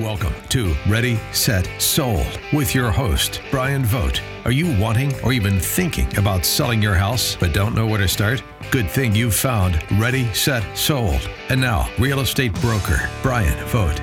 [0.00, 4.22] Welcome to Ready, Set, Sold with your host, Brian Vogt.
[4.46, 8.08] Are you wanting or even thinking about selling your house but don't know where to
[8.08, 8.42] start?
[8.70, 11.28] Good thing you've found Ready, Set, Sold.
[11.50, 13.98] And now, real estate broker, Brian Vogt.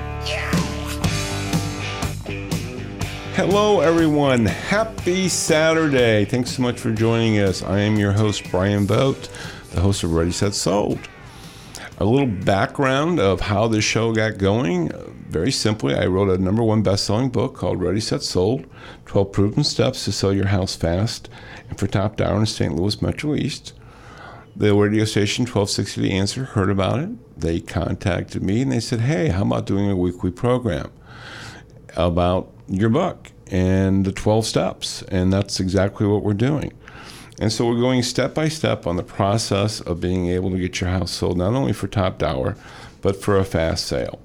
[3.34, 4.46] Hello, everyone.
[4.46, 6.24] Happy Saturday.
[6.26, 7.64] Thanks so much for joining us.
[7.64, 9.30] I am your host, Brian Vogt,
[9.72, 11.00] the host of Ready, Set, Sold.
[11.98, 14.92] A little background of how this show got going.
[15.28, 18.64] Very simply, I wrote a number one best selling book called Ready, Set, Sold
[19.04, 21.28] 12 Proven Steps to Sell Your House Fast
[21.68, 22.74] and for Top Dollar in St.
[22.74, 23.74] Louis Metro East.
[24.56, 27.38] The radio station 1260 The Answer heard about it.
[27.38, 30.90] They contacted me and they said, Hey, how about doing a weekly program
[31.94, 35.02] about your book and the 12 steps?
[35.02, 36.72] And that's exactly what we're doing.
[37.38, 40.80] And so we're going step by step on the process of being able to get
[40.80, 42.56] your house sold, not only for top dollar,
[43.02, 44.18] but for a fast sale.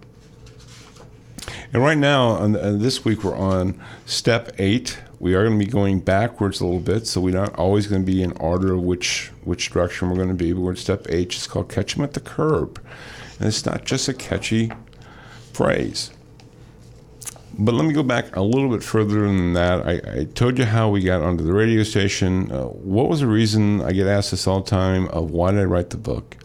[1.74, 5.00] And right now, on, this week, we're on step eight.
[5.20, 8.04] We are going to be going backwards a little bit, so we're not always going
[8.04, 10.54] to be in order of which which direction we're going to be.
[10.54, 11.34] But we're at step eight.
[11.34, 12.80] It's called catch them at the Curb,"
[13.40, 14.72] and it's not just a catchy
[15.52, 16.12] phrase.
[17.58, 19.88] But let me go back a little bit further than that.
[19.88, 22.52] I, I told you how we got onto the radio station.
[22.52, 23.82] Uh, what was the reason?
[23.82, 26.38] I get asked this all the time of why did I write the book?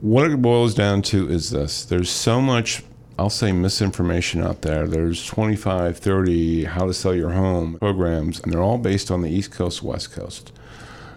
[0.00, 2.82] What it boils down to is this there's so much,
[3.18, 4.86] I'll say, misinformation out there.
[4.86, 9.30] There's 25, 30 how to sell your home programs, and they're all based on the
[9.30, 10.52] East Coast, West Coast.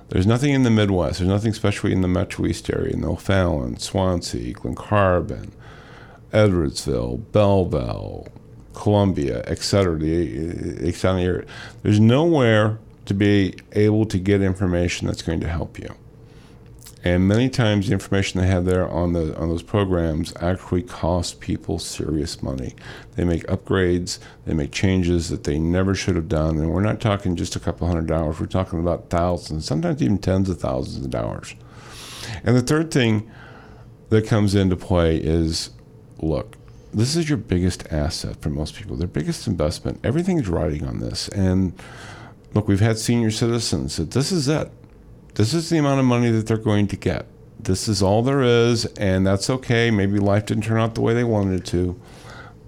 [0.08, 1.20] There's nothing in the Midwest.
[1.20, 5.52] There's nothing especially in the Metro East area, in O'Fallon, Swansea, Carbon,
[6.32, 8.28] Edwardsville, Belleville,
[8.74, 9.98] Columbia, etc.
[10.00, 11.46] The.
[11.84, 15.94] There's nowhere to be able to get information that's going to help you.
[17.04, 21.40] And many times, the information they have there on the on those programs actually cost
[21.40, 22.76] people serious money.
[23.16, 27.00] They make upgrades, they make changes that they never should have done, and we're not
[27.00, 28.40] talking just a couple hundred dollars.
[28.40, 31.56] We're talking about thousands, sometimes even tens of thousands of dollars.
[32.44, 33.32] And the third thing
[34.10, 35.70] that comes into play is,
[36.18, 36.58] look,
[36.94, 40.00] this is your biggest asset for most people, their biggest investment.
[40.04, 41.30] Everything is riding on this.
[41.30, 41.74] And
[42.54, 44.72] look, we've had senior citizens that this is it.
[45.40, 47.26] This is the amount of money that they're going to get.
[47.58, 49.90] This is all there is, and that's okay.
[49.90, 51.98] Maybe life didn't turn out the way they wanted it to,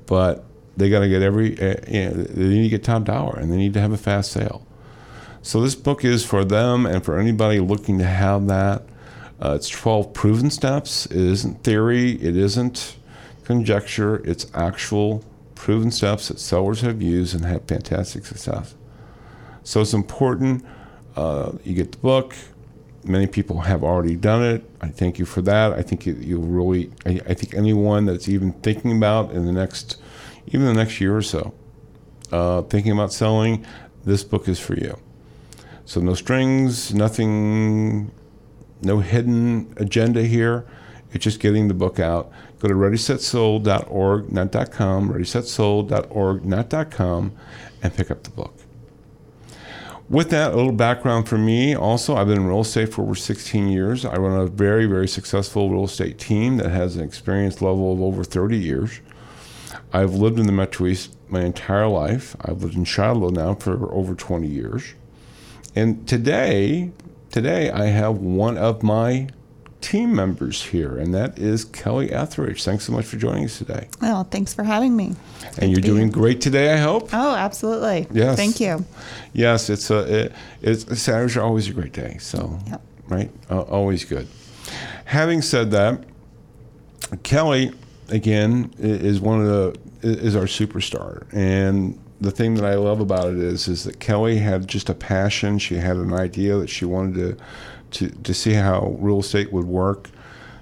[0.05, 0.45] but
[0.77, 3.57] they got to get every, you know, they need to get top dollar and they
[3.57, 4.65] need to have a fast sale.
[5.41, 8.83] So this book is for them and for anybody looking to have that.
[9.41, 11.07] Uh, it's 12 proven steps.
[11.07, 12.11] It isn't theory.
[12.11, 12.95] It isn't
[13.43, 14.21] conjecture.
[14.23, 18.75] It's actual proven steps that sellers have used and had fantastic success.
[19.61, 20.63] So it's important.
[21.17, 22.33] Uh, you get the book.
[23.03, 24.63] Many people have already done it.
[24.79, 25.73] I thank you for that.
[25.73, 26.91] I think you, really.
[27.05, 29.99] I, I, think anyone that's even thinking about in the next,
[30.47, 31.53] even the next year or so,
[32.31, 33.65] uh, thinking about selling,
[34.05, 34.97] this book is for you.
[35.85, 38.11] So no strings, nothing,
[38.81, 40.67] no hidden agenda here.
[41.11, 42.31] It's just getting the book out.
[42.59, 46.45] Go to readysetsold.org, not .com, readysetsold.org,
[47.83, 48.60] and pick up the book.
[50.11, 51.73] With that, a little background for me.
[51.73, 54.03] Also, I've been in real estate for over 16 years.
[54.03, 58.01] I run a very, very successful real estate team that has an experience level of
[58.01, 58.99] over 30 years.
[59.93, 62.35] I've lived in the Metro East my entire life.
[62.41, 64.95] I've lived in Shiloh now for over 20 years.
[65.77, 66.91] And today,
[67.29, 69.29] today I have one of my
[69.81, 72.63] team members here, and that is Kelly Etheridge.
[72.63, 73.87] Thanks so much for joining us today.
[74.01, 75.15] Well, thanks for having me.
[75.57, 77.09] and you're doing great today, I hope.
[77.11, 78.07] Oh, absolutely.
[78.11, 78.37] Yes.
[78.37, 78.85] Thank you.
[79.33, 82.17] Yes, it's a it, it's Saturdays are always a great day.
[82.19, 82.81] So, yep.
[83.07, 84.27] right, uh, always good.
[85.05, 86.03] Having said that,
[87.23, 87.73] Kelly
[88.09, 93.29] again is one of the is our superstar, and the thing that I love about
[93.29, 95.57] it is is that Kelly had just a passion.
[95.57, 97.43] She had an idea that she wanted to
[97.91, 100.09] to, to see how real estate would work.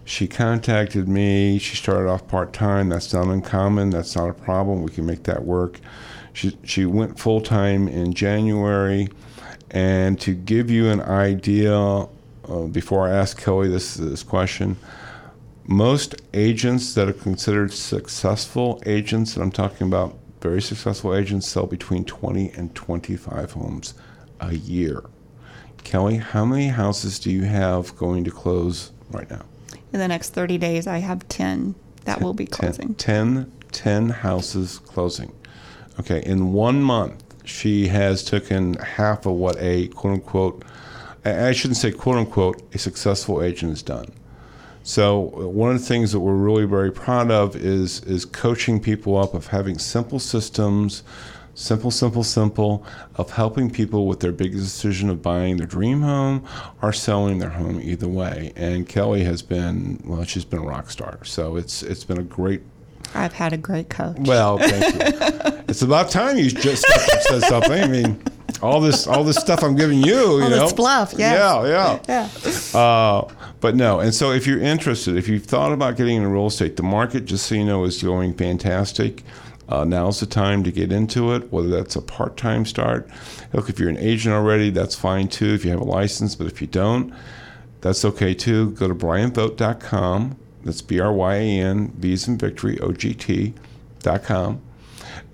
[0.05, 1.59] She contacted me.
[1.59, 2.89] She started off part time.
[2.89, 3.91] That's not uncommon.
[3.91, 4.81] That's not a problem.
[4.81, 5.79] We can make that work.
[6.33, 9.09] She, she went full time in January.
[9.71, 12.07] And to give you an idea, uh,
[12.71, 14.77] before I ask Kelly this, this question,
[15.67, 21.67] most agents that are considered successful agents, and I'm talking about very successful agents, sell
[21.67, 23.93] between 20 and 25 homes
[24.39, 25.03] a year.
[25.83, 29.45] Kelly, how many houses do you have going to close right now?
[29.91, 32.93] In the next 30 days, I have 10 that ten, will be closing.
[32.95, 35.31] 10, 10 houses closing.
[35.99, 40.63] Okay, in one month, she has taken half of what a quote unquote,
[41.25, 44.11] I shouldn't say quote unquote, a successful agent has done.
[44.83, 48.79] So uh, one of the things that we're really very proud of is is coaching
[48.79, 51.03] people up of having simple systems,
[51.59, 52.85] simple, simple, simple,
[53.15, 56.45] of helping people with their biggest decision of buying their dream home
[56.81, 58.53] or selling their home either way.
[58.55, 61.19] And Kelly has been well, she's been a rock star.
[61.23, 62.61] So it's it's been a great
[63.13, 64.17] I've had a great coach.
[64.19, 65.63] well, thank you.
[65.67, 66.85] it's about time you just
[67.27, 67.83] said something.
[67.83, 68.21] I mean,
[68.61, 70.67] all this all this stuff I'm giving you, you know.
[70.69, 71.37] fluff, yes.
[71.67, 72.29] Yeah, yeah.
[72.73, 72.79] yeah.
[72.79, 73.27] Uh,
[73.59, 76.77] but no, and so if you're interested, if you've thought about getting into real estate,
[76.77, 79.23] the market, just so you know, is going fantastic.
[79.69, 83.07] Uh, now's the time to get into it, whether that's a part time start.
[83.53, 86.47] Look, if you're an agent already, that's fine too, if you have a license, but
[86.47, 87.13] if you don't,
[87.81, 88.71] that's okay too.
[88.71, 90.37] Go to bryanvogt.com.
[90.63, 94.61] That's B R Y A N, V's and Victory, O G T.com.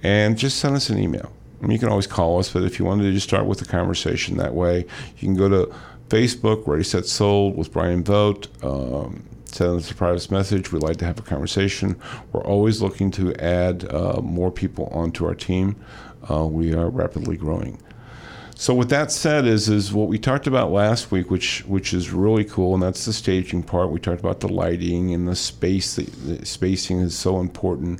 [0.03, 1.31] And just send us an email.
[1.61, 3.61] I mean, you can always call us, but if you wanted to just start with
[3.61, 4.79] a conversation that way,
[5.17, 5.73] you can go to
[6.09, 8.49] Facebook, Ready Set Sold with Brian Vogt.
[8.63, 9.23] Um,
[9.55, 10.71] send us a private message.
[10.71, 11.95] We'd like to have a conversation.
[12.33, 15.77] We're always looking to add uh, more people onto our team.
[16.29, 17.81] Uh, we are rapidly growing.
[18.57, 22.11] So with that said, is is what we talked about last week, which which is
[22.11, 23.91] really cool, and that's the staging part.
[23.91, 25.95] We talked about the lighting and the space.
[25.95, 27.99] The, the spacing is so important,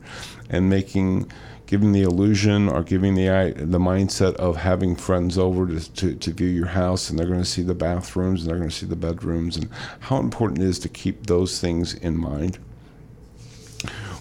[0.50, 1.30] and making
[1.68, 6.32] giving the illusion or giving the the mindset of having friends over to, to, to
[6.32, 8.86] view your house, and they're going to see the bathrooms and they're going to see
[8.86, 9.70] the bedrooms, and
[10.02, 12.60] how important it is to keep those things in mind.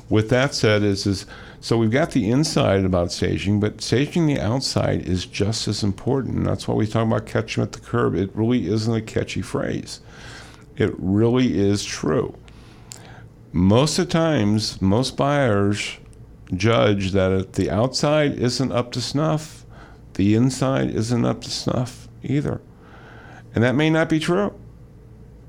[0.09, 1.27] With that said is is
[1.61, 6.45] so we've got the inside about staging but staging the outside is just as important.
[6.45, 8.15] That's why we talk about catch them at the curb.
[8.15, 10.01] It really isn't a catchy phrase.
[10.77, 12.35] It really is true.
[13.53, 15.97] Most of the times most buyers
[16.55, 19.65] judge that if the outside isn't up to snuff
[20.15, 22.61] the inside isn't up to snuff either.
[23.55, 24.55] And that may not be true.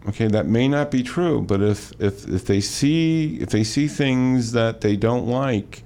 [0.08, 3.88] Okay that may not be true but if if if they see if they see
[3.88, 5.84] things that they don't like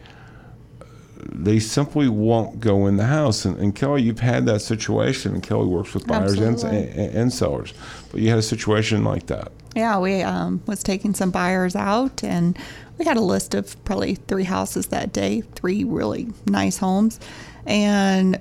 [1.22, 3.46] they simply won't go in the house.
[3.46, 5.34] And, and kelly you've had that situation.
[5.34, 7.74] And kelly works with buyers and, and, and sellers.
[8.12, 9.52] But you had a situation like that.
[9.76, 12.58] Yeah, we um, was taking some buyers out, and
[12.98, 17.20] we had a list of probably three houses that day, three really nice homes.
[17.66, 18.40] And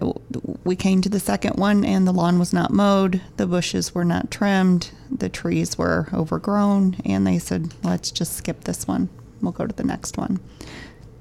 [0.65, 4.05] we came to the second one, and the lawn was not mowed, the bushes were
[4.05, 9.11] not trimmed, the trees were overgrown, and they said, "Let's just skip this one.
[9.43, 10.41] We'll go to the next one."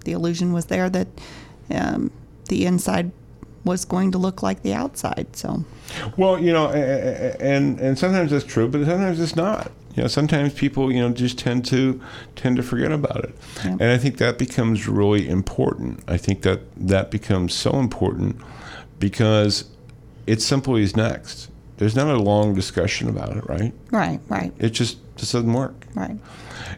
[0.06, 1.08] The illusion was there that
[1.72, 2.12] um,
[2.50, 3.12] the inside
[3.64, 5.28] was going to look like the outside.
[5.34, 5.66] So
[6.16, 9.72] Well, you know, and and sometimes that's true, but sometimes it's not.
[9.96, 12.00] You know, sometimes people, you know, just tend to
[12.36, 13.36] tend to forget about it,
[13.66, 13.72] Yeah.
[13.72, 16.04] and I think that becomes really important.
[16.08, 18.36] I think that that becomes so important
[19.00, 19.66] because
[20.28, 21.50] it simply is next.
[21.78, 23.74] There's not a long discussion about it, right?
[23.92, 25.86] right, right, It just just doesn't work.
[25.96, 26.18] right.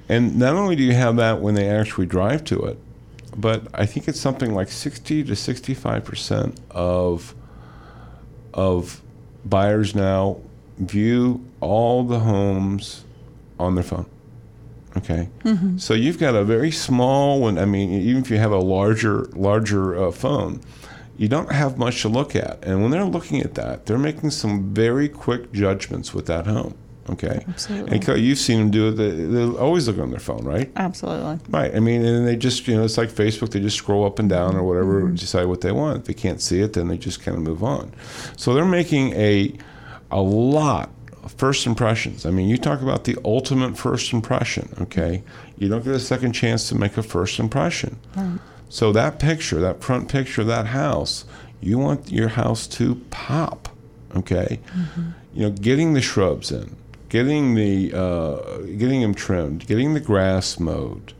[0.08, 2.78] And not only do you have that when they actually drive to it,
[3.36, 7.36] but I think it's something like 60 to 65 percent of
[8.54, 9.02] of
[9.46, 10.38] buyers now
[10.78, 13.04] view all the homes
[13.60, 14.06] on their phone.
[14.98, 15.30] Okay,
[15.78, 17.60] so you've got a very small one.
[17.60, 20.62] I mean, even if you have a larger larger uh, phone,
[21.16, 22.64] you don't have much to look at.
[22.64, 26.76] And when they're looking at that, they're making some very quick judgments with that home.
[27.10, 27.98] Okay, Absolutely.
[27.98, 28.92] And you've seen them do it.
[28.92, 30.72] They, they always look on their phone, right?
[30.76, 31.40] Absolutely.
[31.50, 31.74] Right.
[31.74, 33.52] I mean, and they just, you know, it's like Facebook.
[33.52, 35.16] They just scroll up and down or whatever, mm-hmm.
[35.16, 36.00] decide what they want.
[36.00, 37.94] If they can't see it, then they just kind of move on.
[38.38, 39.54] So they're making a
[40.12, 40.90] a lot
[41.24, 42.26] of first impressions.
[42.26, 44.70] I mean, you talk about the ultimate first impression.
[44.82, 45.24] Okay,
[45.58, 47.98] you don't get a second chance to make a first impression.
[48.70, 51.26] So that picture, that front picture of that house,
[51.60, 53.70] you want your house to pop.
[54.16, 55.10] Okay, mm-hmm.
[55.34, 56.76] you know, getting the shrubs in,
[57.10, 61.14] getting the uh, getting them trimmed, getting the grass mowed,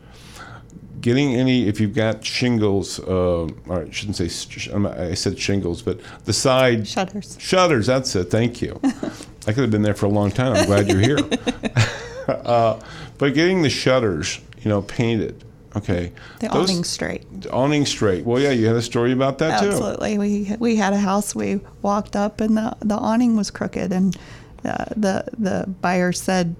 [1.00, 2.98] getting any if you've got shingles.
[3.00, 7.36] Uh, or I shouldn't say sh- I said shingles, but the side Shutters.
[7.40, 8.24] Shutters, that's it.
[8.30, 8.80] Thank you.
[9.46, 10.54] I could have been there for a long time.
[10.54, 11.18] I'm glad you're here.
[12.28, 12.80] uh,
[13.18, 15.44] but getting the shutters, you know, painted.
[15.76, 16.12] Okay.
[16.40, 17.26] The Those- awning straight.
[17.52, 18.24] Awning straight.
[18.24, 19.68] Well, yeah, you had a story about that too.
[19.68, 20.18] Absolutely.
[20.18, 21.34] We we had a house.
[21.34, 24.16] We walked up and the the awning was crooked, and
[24.64, 26.56] uh, the the buyer said,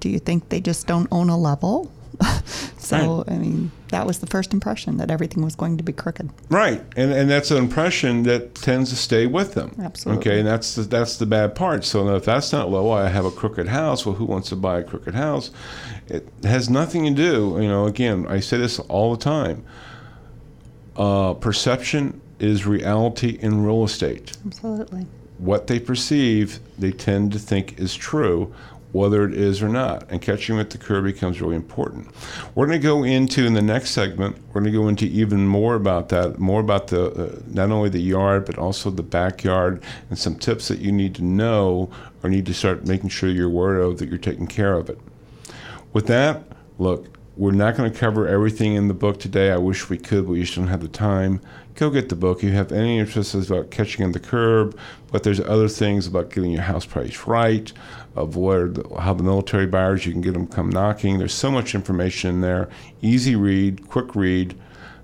[0.00, 1.90] "Do you think they just don't own a level?"
[2.78, 6.30] so I mean, that was the first impression that everything was going to be crooked.
[6.48, 9.74] Right, and and that's an impression that tends to stay with them.
[9.80, 10.20] Absolutely.
[10.20, 11.84] Okay, and that's the, that's the bad part.
[11.84, 14.06] So if that's not low, I have a crooked house.
[14.06, 15.50] Well, who wants to buy a crooked house?
[16.08, 17.58] It has nothing to do.
[17.60, 19.64] You know, again, I say this all the time.
[20.96, 24.36] Uh, perception is reality in real estate.
[24.46, 25.06] Absolutely.
[25.38, 28.54] What they perceive, they tend to think is true.
[28.94, 30.08] whether it is or not.
[30.08, 32.08] And catching at the curb becomes really important.
[32.54, 35.48] We're going to go into, in the next segment, we're going to go into even
[35.48, 39.82] more about that, more about the uh, not only the yard, but also the backyard,
[40.10, 41.90] and some tips that you need to know
[42.22, 45.00] or need to start making sure you're aware of that you're taking care of it.
[45.92, 46.44] With that,
[46.78, 49.50] look, we're not going to cover everything in the book today.
[49.50, 51.40] I wish we could, but we just don't have the time.
[51.74, 52.38] Go get the book.
[52.38, 54.78] If you have any interest about catching on the curb,
[55.10, 57.72] but there's other things about getting your house price right,
[58.14, 61.18] of where how the military buyers you can get them come knocking.
[61.18, 62.68] There's so much information in there.
[63.02, 64.56] Easy read, quick read.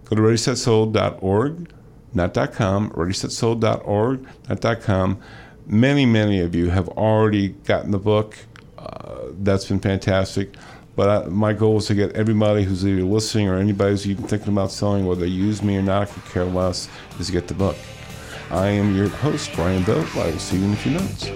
[0.04, 1.72] Go to readysetsold.org,
[2.14, 5.20] not .com, readysetsold.org, not .com.
[5.66, 8.36] Many, many of you have already gotten the book.
[8.78, 10.54] Uh, that's been fantastic.
[10.96, 14.26] But I, my goal is to get everybody who's either listening or anybody who's even
[14.26, 17.32] thinking about selling, whether they use me or not, I could care less, is to
[17.32, 17.76] get the book.
[18.50, 20.04] I am your host, Brian Bell.
[20.16, 21.30] I will see you in a few minutes.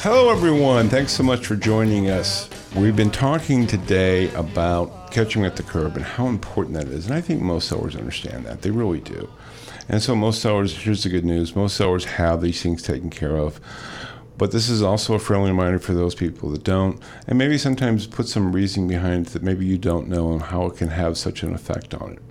[0.00, 0.88] Hello, everyone.
[0.88, 2.48] Thanks so much for joining us.
[2.74, 7.04] We've been talking today about catching at the curb and how important that is.
[7.04, 8.62] And I think most sellers understand that.
[8.62, 9.28] They really do.
[9.90, 13.36] And so, most sellers, here's the good news most sellers have these things taken care
[13.36, 13.60] of.
[14.38, 18.06] But this is also a friendly reminder for those people that don't, and maybe sometimes
[18.06, 21.42] put some reasoning behind that maybe you don't know and how it can have such
[21.42, 22.22] an effect on it.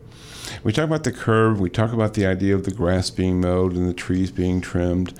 [0.63, 3.73] We talk about the curb, we talk about the idea of the grass being mowed
[3.73, 5.13] and the trees being trimmed,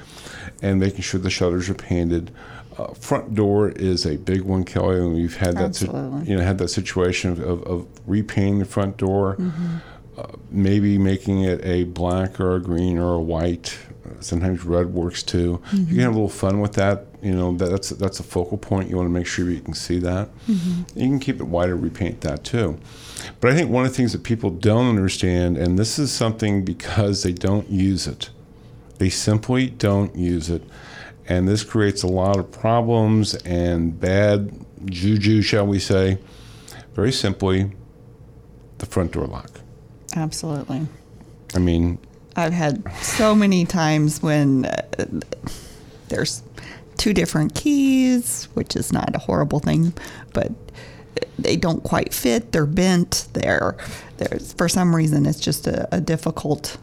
[0.63, 2.31] and making sure the shutters are painted
[2.77, 6.41] uh, front door is a big one, Kelly, and we've had that si- you know
[6.41, 9.77] had that situation of, of, of repainting the front door, mm-hmm.
[10.17, 13.77] uh, maybe making it a black or a green or a white.
[14.19, 15.61] Sometimes red works too.
[15.67, 15.77] Mm-hmm.
[15.77, 17.07] You can have a little fun with that.
[17.21, 18.89] You know that, that's that's a focal point.
[18.89, 20.29] You want to make sure you can see that.
[20.47, 20.99] Mm-hmm.
[20.99, 22.79] You can keep it white or repaint that too.
[23.39, 26.63] But I think one of the things that people don't understand, and this is something
[26.63, 28.29] because they don't use it,
[28.97, 30.63] they simply don't use it
[31.31, 34.51] and this creates a lot of problems and bad
[34.85, 36.17] juju, shall we say.
[36.93, 37.71] Very simply,
[38.79, 39.61] the front door lock.
[40.13, 40.87] Absolutely.
[41.55, 41.99] I mean,
[42.35, 45.05] I've had so many times when uh,
[46.09, 46.43] there's
[46.97, 49.93] two different keys, which is not a horrible thing,
[50.33, 50.51] but
[51.39, 52.51] they don't quite fit.
[52.51, 53.29] They're bent.
[53.31, 53.77] They're
[54.17, 56.77] there's for some reason it's just a, a difficult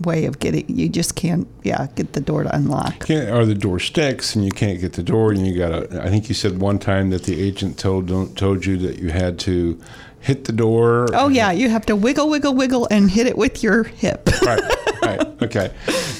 [0.00, 3.06] way of getting you just can't yeah get the door to unlock.
[3.06, 6.08] Can't, or the door sticks and you can't get the door and you gotta i
[6.10, 9.80] think you said one time that the agent told told you that you had to
[10.20, 11.08] hit the door.
[11.12, 14.28] Oh yeah you have to wiggle wiggle wiggle and hit it with your hip.
[14.42, 14.62] Right
[15.02, 15.72] right okay.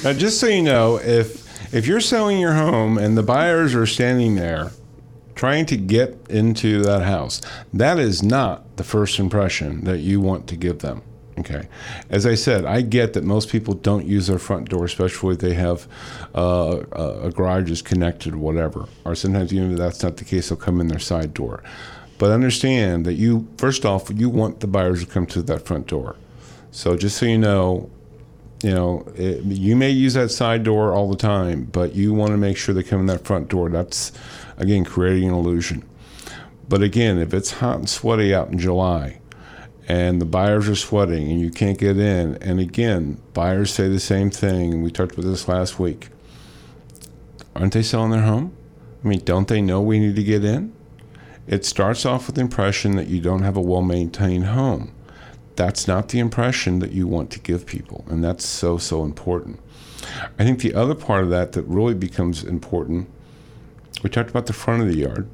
[0.03, 3.85] Now just so you know if if you're selling your home and the buyers are
[3.85, 4.71] standing there
[5.33, 7.41] trying to get into that house
[7.73, 11.01] that is not the first impression that you want to give them
[11.37, 11.67] Okay.
[12.09, 15.39] As I said, I get that most people don't use their front door, especially if
[15.39, 15.85] they have
[16.33, 18.87] uh, a garage is connected whatever.
[19.03, 21.61] Or sometimes even if that's not the case, they'll come in their side door.
[22.17, 25.87] But understand that you, first off, you want the buyers to come to that front
[25.87, 26.15] door.
[26.71, 27.89] So just so you know,
[28.63, 32.31] you know, it, you may use that side door all the time, but you want
[32.31, 33.69] to make sure they come in that front door.
[33.69, 34.13] That's,
[34.57, 35.83] again, creating an illusion.
[36.69, 39.19] But again, if it's hot and sweaty out in July,
[39.87, 42.35] and the buyers are sweating and you can't get in.
[42.37, 44.81] And again, buyers say the same thing.
[44.81, 46.09] We talked about this last week.
[47.55, 48.55] Aren't they selling their home?
[49.03, 50.73] I mean, don't they know we need to get in?
[51.47, 54.91] It starts off with the impression that you don't have a well maintained home.
[55.55, 59.59] That's not the impression that you want to give people, and that's so, so important.
[60.37, 63.07] I think the other part of that that really becomes important,
[64.03, 65.29] we talked about the front of the yard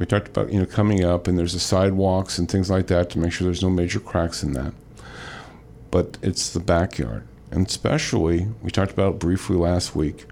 [0.00, 3.10] we talked about you know coming up and there's the sidewalks and things like that
[3.10, 4.72] to make sure there's no major cracks in that.
[5.90, 10.24] But it's the backyard, and especially we talked about briefly last week.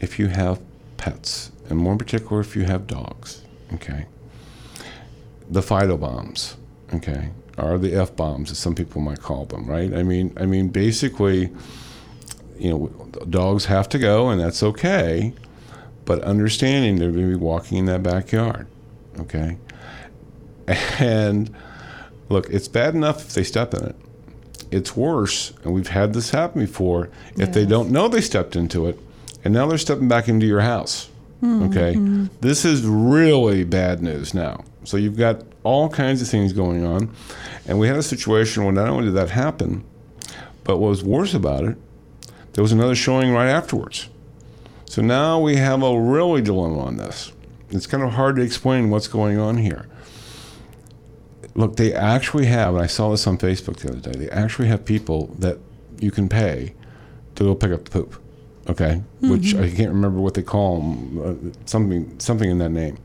[0.00, 0.60] If you have
[0.96, 4.06] pets, and more in particular if you have dogs, okay.
[5.50, 6.56] The Fido bombs,
[6.94, 9.92] okay, are the f bombs as some people might call them, right?
[9.92, 11.50] I mean, I mean basically,
[12.58, 12.86] you know,
[13.28, 15.34] dogs have to go, and that's okay
[16.08, 18.66] but understanding they're going to be walking in that backyard.
[19.20, 19.56] Okay.
[20.98, 21.54] And
[22.28, 23.96] look, it's bad enough if they step in it.
[24.70, 27.54] It's worse, and we've had this happen before, if yes.
[27.54, 28.98] they don't know they stepped into it,
[29.42, 31.08] and now they're stepping back into your house.
[31.42, 31.62] Mm-hmm.
[31.70, 32.28] Okay.
[32.40, 34.64] This is really bad news now.
[34.84, 37.14] So you've got all kinds of things going on.
[37.66, 39.84] And we had a situation where not only did that happen,
[40.64, 41.76] but what was worse about it,
[42.54, 44.08] there was another showing right afterwards.
[44.86, 47.32] So now we have a really dilemma on this.
[47.70, 49.86] It's kind of hard to explain what's going on here.
[51.54, 54.68] Look, they actually have, and I saw this on Facebook the other day, they actually
[54.68, 55.58] have people that
[55.98, 56.74] you can pay
[57.34, 58.22] to go pick up the poop.
[58.68, 62.98] Okay, which I can't remember what they call them, uh, something something in that name.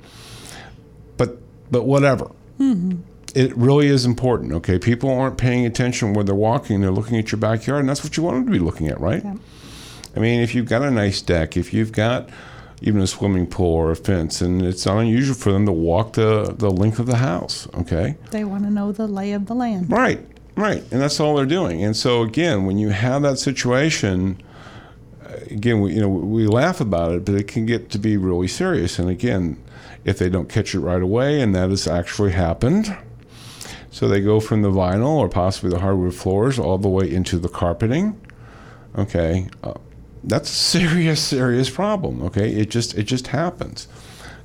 [1.16, 1.38] But
[1.72, 2.32] but whatever.
[3.34, 4.52] It really is important.
[4.52, 8.04] Okay, people aren't paying attention where they're walking; they're looking at your backyard, and that's
[8.04, 9.24] what you want them to be looking at, right?
[9.24, 9.36] Yeah.
[10.16, 12.30] I mean, if you've got a nice deck, if you've got
[12.84, 16.14] even a swimming pool or a fence, and it's not unusual for them to walk
[16.14, 18.18] the, the length of the house, okay?
[18.32, 19.90] They want to know the lay of the land.
[19.90, 20.20] Right,
[20.56, 20.84] right.
[20.92, 21.82] And that's all they're doing.
[21.84, 24.42] And so, again, when you have that situation,
[25.50, 28.50] again, we, you know, we laugh about it, but it can get to be really
[28.50, 29.00] serious.
[29.00, 29.64] And again,
[30.04, 32.96] if they don't catch it right away, and that has actually happened,
[33.92, 37.38] so they go from the vinyl or possibly the hardwood floors all the way into
[37.38, 38.20] the carpeting.
[38.98, 39.74] Okay, uh,
[40.24, 42.22] that's a serious, serious problem.
[42.24, 43.88] Okay, it just it just happens.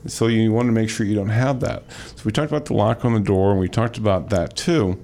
[0.06, 1.82] So you want to make sure you don't have that.
[2.16, 4.98] So we talked about the lock on the door, and we talked about that too.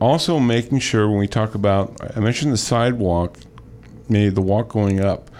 [0.00, 3.38] Also, making sure when we talk about, I mentioned the sidewalk,
[4.08, 5.30] maybe the walk going up,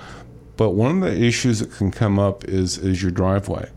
[0.56, 3.70] but one of the issues that can come up is is your driveway.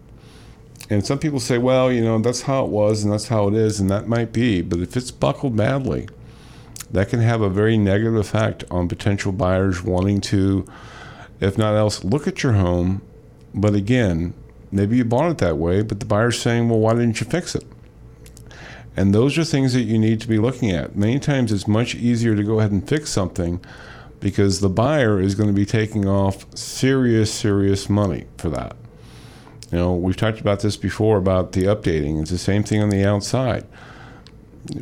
[0.89, 3.53] And some people say, well, you know, that's how it was and that's how it
[3.53, 4.61] is, and that might be.
[4.61, 6.07] But if it's buckled badly,
[6.91, 10.65] that can have a very negative effect on potential buyers wanting to,
[11.39, 13.01] if not else, look at your home.
[13.53, 14.33] But again,
[14.71, 17.55] maybe you bought it that way, but the buyer's saying, well, why didn't you fix
[17.55, 17.65] it?
[18.95, 20.95] And those are things that you need to be looking at.
[20.95, 23.63] Many times it's much easier to go ahead and fix something
[24.19, 28.75] because the buyer is going to be taking off serious, serious money for that.
[29.71, 32.21] You know, we've talked about this before about the updating.
[32.21, 33.65] It's the same thing on the outside.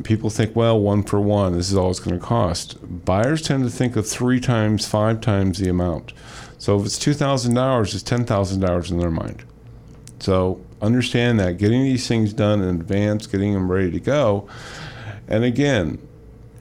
[0.04, 2.76] People think, well, one for one, this is all it's going to cost.
[3.04, 6.12] Buyers tend to think of three times, five times the amount.
[6.58, 9.44] So if it's $2,000, it's $10,000 in their mind.
[10.18, 14.48] So understand that getting these things done in advance, getting them ready to go,
[15.28, 15.98] and again,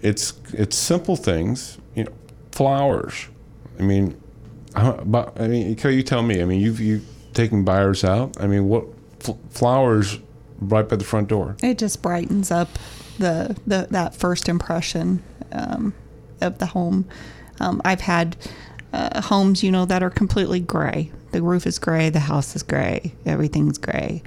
[0.01, 1.77] it's it's simple things.
[1.95, 2.13] You know,
[2.51, 3.27] flowers.
[3.79, 4.19] I mean,
[4.73, 6.41] but I mean, you tell me.
[6.41, 7.01] I mean, you've you
[7.33, 8.39] taken buyers out.
[8.39, 8.85] I mean, what
[9.49, 10.19] flowers
[10.59, 11.55] right by the front door?
[11.61, 12.69] It just brightens up
[13.17, 15.93] the, the that first impression um,
[16.41, 17.07] of the home.
[17.59, 18.35] Um, I've had
[18.93, 21.11] uh, homes, you know, that are completely gray.
[21.31, 24.23] The roof is gray, the house is gray, everything's gray.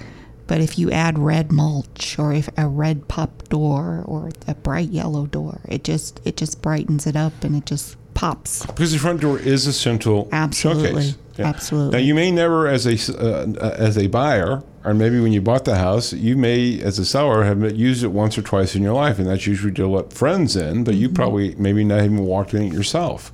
[0.47, 4.89] But if you add red mulch or if a red pop door or a bright
[4.89, 8.65] yellow door, it just it just brightens it up and it just pops.
[8.65, 10.89] Because the front door is a central Absolutely.
[10.89, 11.17] showcase.
[11.45, 11.91] Absolutely.
[11.91, 13.45] Now you may never, as a uh,
[13.77, 17.43] as a buyer, or maybe when you bought the house, you may, as a seller,
[17.43, 20.55] have used it once or twice in your life, and that's usually to let friends
[20.55, 20.83] in.
[20.83, 21.01] But Mm-hmm.
[21.01, 23.31] you probably maybe not even walked in it yourself.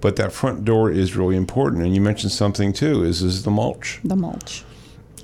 [0.00, 3.04] But that front door is really important, and you mentioned something too.
[3.04, 4.00] Is is the mulch?
[4.02, 4.64] The mulch.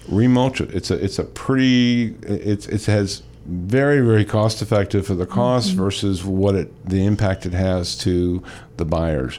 [0.08, 0.74] remulch it.
[0.74, 5.72] It's a it's a pretty it's it has very very cost effective for the cost
[5.72, 8.42] versus what it the impact it has to
[8.76, 9.38] the buyers.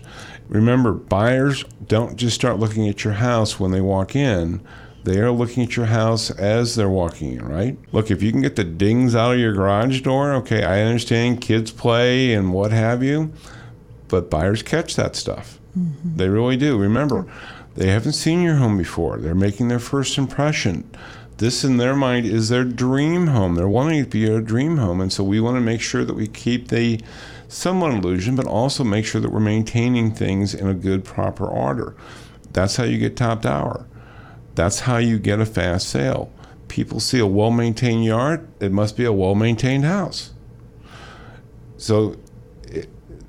[0.49, 4.61] Remember, buyers don't just start looking at your house when they walk in.
[5.03, 7.77] They are looking at your house as they're walking in, right?
[7.93, 11.39] Look, if you can get the dings out of your garage door, okay, I understand
[11.41, 13.31] kids play and what have you,
[14.09, 15.59] but buyers catch that stuff.
[15.77, 16.17] Mm-hmm.
[16.17, 16.77] They really do.
[16.77, 17.25] Remember,
[17.75, 19.17] they haven't seen your home before.
[19.17, 20.89] They're making their first impression.
[21.37, 23.55] This, in their mind, is their dream home.
[23.55, 24.99] They're wanting it to be a dream home.
[24.99, 26.99] And so we want to make sure that we keep the
[27.47, 31.95] somewhat illusion, but also make sure that we're maintaining things in a good, proper order.
[32.53, 33.85] That's how you get top dollar.
[34.55, 36.31] That's how you get a fast sale.
[36.67, 40.33] People see a well maintained yard, it must be a well maintained house.
[41.77, 42.17] So,
[42.73, 42.83] eh,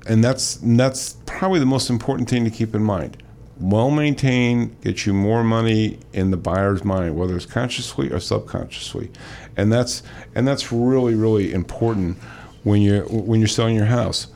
[0.07, 3.21] and that's that's probably the most important thing to keep in mind.
[3.59, 9.11] Well maintained gets you more money in the buyer's mind, whether it's consciously or subconsciously,
[9.55, 10.01] and that's
[10.33, 12.17] and that's really really important
[12.63, 14.27] when you're when you're selling your house.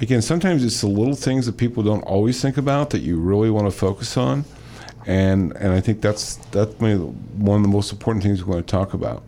[0.00, 3.50] Again, sometimes it's the little things that people don't always think about that you really
[3.50, 4.44] want to focus on,
[5.06, 8.70] and and I think that's that's one of the most important things we're going to
[8.70, 9.22] talk about.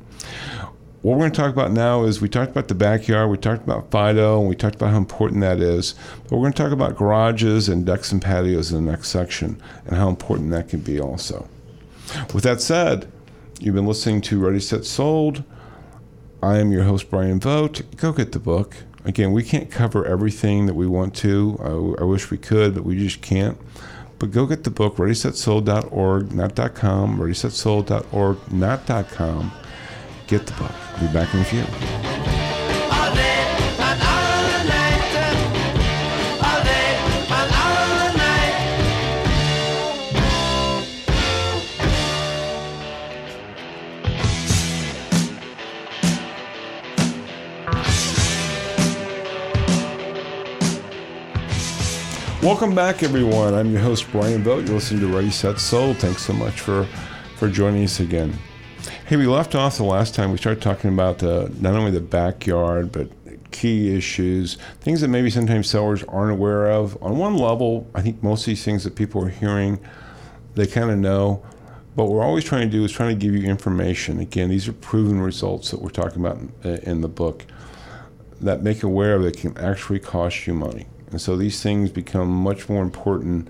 [1.03, 3.65] What we're going to talk about now is we talked about the backyard, we talked
[3.65, 5.95] about Fido, and we talked about how important that is.
[6.25, 9.61] But we're going to talk about garages and decks and patios in the next section
[9.87, 11.49] and how important that can be also.
[12.35, 13.11] With that said,
[13.61, 15.43] you've been listening to Ready Set Sold.
[16.43, 17.97] I am your host, Brian Vogt.
[17.97, 18.75] Go get the book.
[19.05, 21.59] Again, we can't cover everything that we want to.
[21.99, 23.59] I, I wish we could, but we just can't.
[24.19, 29.53] But go get the book, readysetsold.org, not .com, readysetsold.org, not .com.
[30.27, 30.73] Get the book.
[30.95, 32.40] I'll be back in a few.
[52.43, 53.53] Welcome back, everyone.
[53.53, 54.65] I'm your host, Brian Vogt.
[54.65, 55.99] You're listening to Ready, Set, Sold.
[55.99, 56.87] Thanks so much for,
[57.37, 58.33] for joining us again.
[59.05, 60.33] Hey, we left off the last time.
[60.33, 63.11] We started talking about the, not only the backyard, but
[63.51, 66.97] key issues, things that maybe sometimes sellers aren't aware of.
[67.03, 69.79] On one level, I think most of these things that people are hearing,
[70.55, 71.45] they kind of know.
[71.95, 74.19] But what we're always trying to do is trying to give you information.
[74.19, 77.45] Again, these are proven results that we're talking about in, in the book
[78.41, 80.87] that make aware that can actually cost you money.
[81.11, 83.49] And so these things become much more important.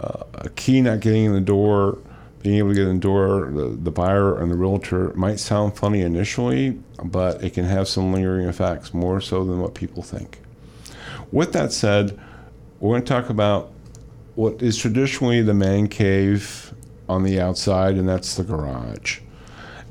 [0.00, 1.98] Uh, a key not getting in the door,
[2.42, 5.76] being able to get in the door, the, the buyer and the realtor might sound
[5.76, 10.38] funny initially, but it can have some lingering effects, more so than what people think.
[11.32, 12.18] With that said,
[12.80, 13.72] we're going to talk about
[14.36, 16.72] what is traditionally the man cave
[17.08, 19.20] on the outside, and that's the garage.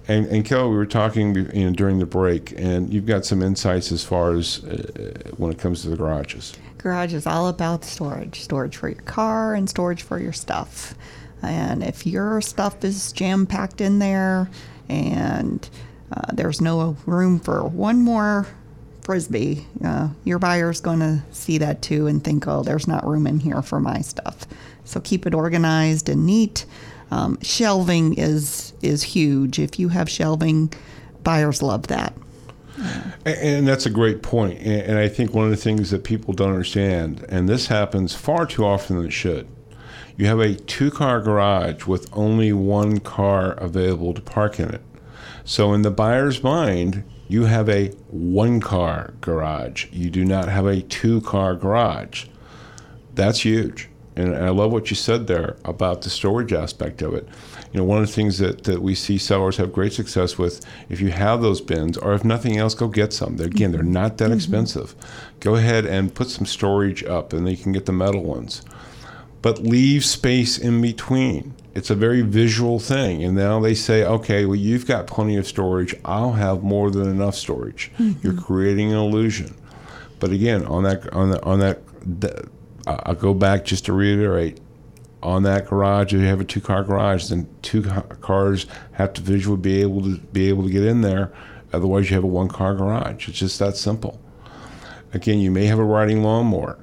[0.08, 3.41] And, and Kelly, we were talking you know, during the break, and you've got some
[3.41, 6.56] insights as far as uh, when it comes to the garages.
[6.78, 10.93] Garage is all about storage storage for your car and storage for your stuff.
[11.41, 14.50] And if your stuff is jam packed in there
[14.89, 15.67] and
[16.12, 18.48] uh, there's no room for one more
[19.02, 23.28] frisbee, uh, your buyer's going to see that too and think, oh, there's not room
[23.28, 24.46] in here for my stuff.
[24.86, 26.65] So keep it organized and neat.
[27.12, 29.60] Um, shelving is is huge.
[29.60, 30.74] If you have shelving,
[31.24, 32.13] buyers love that.
[33.26, 34.60] And, that's a great point.
[34.60, 38.13] And, and I think one of the things that people don't understand, and this happens
[38.13, 39.48] far too often than it should,
[40.15, 44.82] you have a two car garage with only one car available to park in it.
[45.43, 49.88] So, in the buyer's mind, you have a one car garage.
[49.91, 52.26] You do not have a two car garage.
[53.15, 53.89] That's huge.
[54.18, 57.28] And I love what you said there about the storage aspect of it.
[57.72, 60.66] You know, one of the things that, that we see sellers have great success with,
[60.90, 63.38] if you have those bins, or if nothing else, go get some.
[63.38, 64.34] They're, again, they're not that mm-hmm.
[64.34, 64.96] expensive.
[65.40, 68.64] Go ahead and put some storage up, and then you can get the metal ones
[69.42, 71.54] but leave space in between.
[71.74, 73.24] It's a very visual thing.
[73.24, 75.96] And now they say, okay, well, you've got plenty of storage.
[76.04, 77.92] I'll have more than enough storage.
[77.98, 78.40] You're mm-hmm.
[78.40, 79.56] creating an illusion.
[80.20, 81.82] But again, on that, on that, on that,
[82.22, 82.48] th- I-
[82.88, 84.60] I'll go back just to reiterate.
[85.23, 87.84] On that garage, if you have a two-car garage, then two
[88.21, 91.34] cars have to visually be able to be able to get in there.
[91.73, 93.28] Otherwise, you have a one-car garage.
[93.28, 94.21] It's just that simple.
[95.13, 96.78] Again, you may have a riding lawnmower.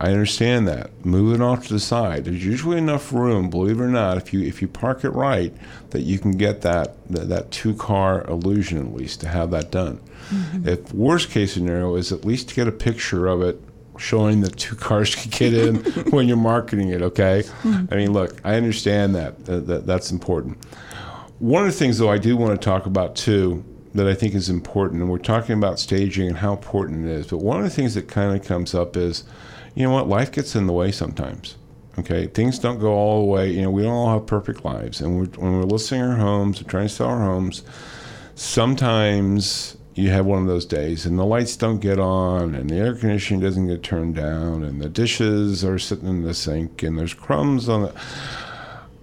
[0.00, 1.04] I understand that.
[1.04, 2.24] Move it off to the side.
[2.26, 5.52] There's usually enough room, believe it or not, if you if you park it right,
[5.90, 9.72] that you can get that that, that two car illusion at least to have that
[9.72, 9.98] done.
[10.30, 10.68] Mm-hmm.
[10.68, 13.60] If worst case scenario is at least to get a picture of it
[13.98, 15.76] showing that two cars can get in
[16.10, 17.02] when you're marketing it.
[17.02, 17.92] Okay, mm-hmm.
[17.92, 20.58] I mean, look, I understand that, that, that that's important.
[21.38, 24.34] One of the things, though, I do want to talk about too that I think
[24.34, 27.26] is important, and we're talking about staging and how important it is.
[27.28, 29.24] But one of the things that kind of comes up is,
[29.74, 31.56] you know what, life gets in the way sometimes.
[31.98, 33.50] Okay, things don't go all the way.
[33.50, 36.60] You know, we don't all have perfect lives, and we're, when we're listing our homes
[36.60, 37.62] and trying to sell our homes,
[38.34, 42.76] sometimes you have one of those days and the lights don't get on and the
[42.76, 46.96] air conditioning doesn't get turned down and the dishes are sitting in the sink and
[46.96, 47.94] there's crumbs on the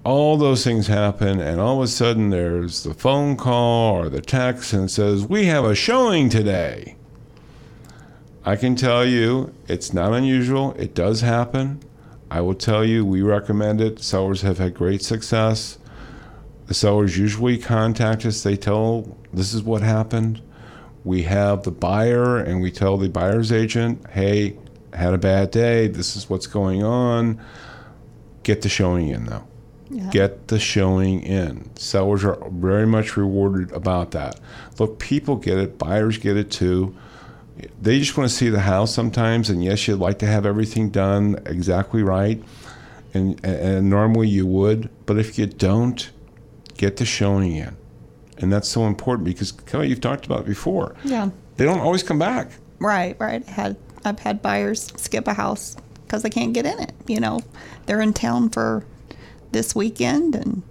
[0.05, 4.21] all those things happen and all of a sudden there's the phone call or the
[4.21, 6.95] text and it says we have a showing today.
[8.45, 10.75] I can tell you it's not unusual.
[10.75, 11.81] It does happen.
[12.31, 13.99] I will tell you we recommend it.
[13.99, 15.77] Sellers have had great success.
[16.67, 18.43] The sellers usually contact us.
[18.43, 20.41] They tell this is what happened
[21.05, 24.57] we have the buyer and we tell the buyer's agent hey
[24.93, 27.39] had a bad day this is what's going on
[28.43, 29.43] get the showing in though
[29.89, 30.09] Yeah.
[30.09, 31.69] get the showing in.
[31.75, 34.39] Sellers are very much rewarded about that.
[34.79, 36.95] Look, people get it, buyers get it too.
[37.81, 40.89] They just want to see the house sometimes, and yes, you'd like to have everything
[40.89, 42.41] done exactly right,
[43.13, 46.09] and, and normally you would, but if you don't,
[46.77, 47.77] get the showing in.
[48.38, 50.95] And that's so important because, Kelly, you've talked about it before.
[51.04, 51.30] Yeah.
[51.58, 52.52] They don't always come back.
[52.80, 53.43] Right, right.
[53.48, 56.93] I had I've had buyers skip a house because they can't get in it.
[57.08, 57.39] You know,
[57.86, 58.86] they're in town for
[59.52, 60.62] this weekend, and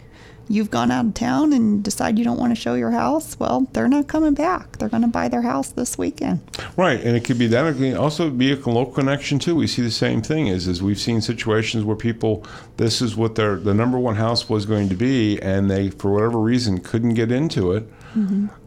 [0.49, 3.39] you've gone out of town and decide you don't want to show your house.
[3.39, 4.79] Well, they're not coming back.
[4.79, 6.41] They're going to buy their house this weekend.
[6.77, 7.67] Right, and it could be that.
[7.67, 9.55] It can also be a local connection too.
[9.55, 10.49] We see the same thing.
[10.49, 12.45] Is is we've seen situations where people,
[12.77, 16.13] this is what their the number one house was going to be, and they for
[16.13, 17.89] whatever reason couldn't get into it.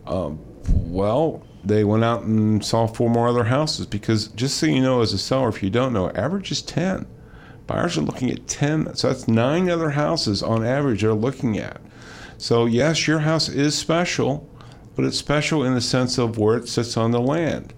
[0.06, 4.82] Um, well, they went out and saw four more other houses because just so you
[4.82, 7.06] know, as a seller, if you don't know, average is ten.
[7.68, 11.82] Buyers are looking at ten, so that's nine other houses on average they're looking at.
[12.38, 14.50] So yes, your house is special,
[14.96, 17.74] but it's special in the sense of where it sits on the land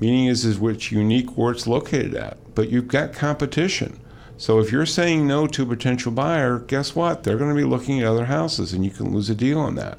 [0.00, 2.38] meaning is is which unique where it's located at.
[2.54, 3.98] But you've got competition.
[4.36, 7.24] So if you're saying no to a potential buyer, guess what?
[7.24, 9.74] They're going to be looking at other houses and you can lose a deal on
[9.74, 9.98] that.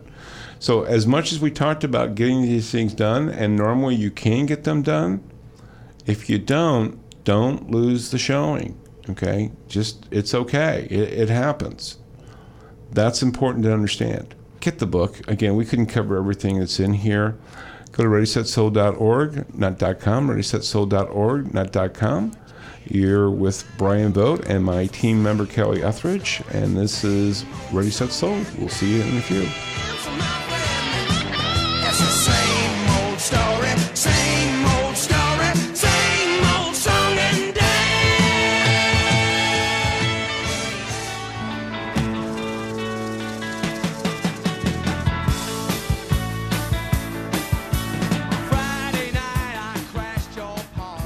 [0.60, 4.46] So as much as we talked about getting these things done and normally you can
[4.46, 5.22] get them done,
[6.06, 7.00] if you don't,
[7.30, 8.76] don't lose the showing.
[9.08, 9.52] Okay?
[9.68, 10.88] Just it's okay.
[10.90, 12.00] It, it happens.
[12.92, 14.34] That's important to understand.
[14.62, 15.22] Get the book.
[15.28, 17.38] Again, we couldn't cover everything that's in here.
[17.92, 22.32] Go to readysetsold.org, not .com, readysetsold.org, not .com.
[22.88, 28.12] You're with Brian Vogt and my team member Kelly Etheridge, and this is Ready Set
[28.12, 28.48] Sold.
[28.58, 29.79] We'll see you in a few.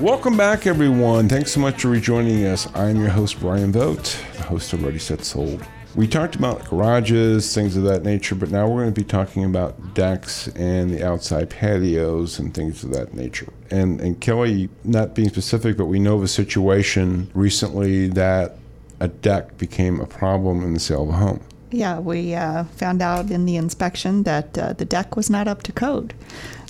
[0.03, 1.29] Welcome back, everyone.
[1.29, 2.67] Thanks so much for rejoining us.
[2.75, 5.65] I'm your host, Brian Vogt, the host of Ready Set Sold.
[5.95, 9.45] We talked about garages, things of that nature, but now we're going to be talking
[9.45, 13.47] about decks and the outside patios and things of that nature.
[13.71, 18.57] And and Kelly, not being specific, but we know of a situation recently that
[18.99, 21.39] a deck became a problem in the sale of a home.
[21.71, 25.63] Yeah, we uh, found out in the inspection that uh, the deck was not up
[25.63, 26.13] to code.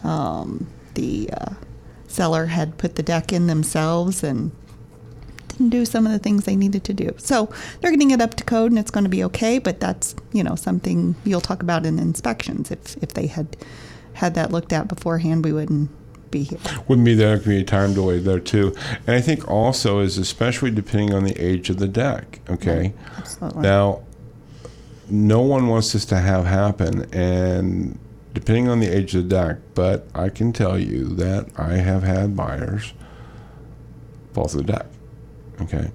[0.03, 1.53] Um, the uh,
[2.13, 4.51] seller had put the deck in themselves and
[5.49, 7.13] didn't do some of the things they needed to do.
[7.17, 10.15] So they're getting it up to code and it's going to be okay, but that's,
[10.31, 12.71] you know, something you'll talk about in inspections.
[12.71, 13.57] If, if they had
[14.13, 15.89] had that looked at beforehand, we wouldn't
[16.29, 16.59] be here.
[16.87, 18.75] Wouldn't be there could be a time delay there too.
[19.07, 22.39] And I think also is especially depending on the age of the deck.
[22.49, 22.93] Okay.
[23.17, 23.61] Absolutely.
[23.61, 24.03] Now,
[25.09, 27.99] no one wants this to have happen, and
[28.33, 32.03] depending on the age of the deck, but I can tell you that I have
[32.03, 32.93] had buyers
[34.33, 34.85] fall through the deck.
[35.61, 35.91] Okay.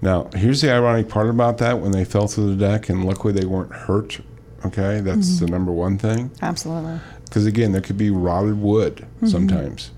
[0.00, 3.32] Now, here's the ironic part about that when they fell through the deck, and luckily
[3.32, 4.20] they weren't hurt.
[4.64, 5.00] Okay.
[5.00, 5.54] That's the mm-hmm.
[5.54, 6.30] number one thing.
[6.42, 7.00] Absolutely.
[7.24, 9.26] Because again, there could be rotted wood mm-hmm.
[9.26, 9.90] sometimes.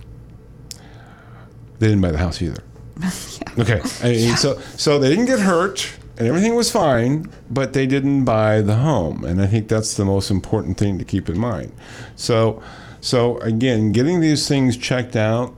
[1.79, 2.63] They didn't buy the house either.
[3.59, 7.87] Okay, I mean, so so they didn't get hurt and everything was fine, but they
[7.87, 11.39] didn't buy the home, and I think that's the most important thing to keep in
[11.39, 11.73] mind.
[12.15, 12.63] So,
[13.01, 15.55] so again, getting these things checked out,